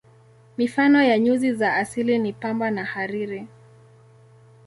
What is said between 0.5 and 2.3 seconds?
Mifano ya nyuzi za asili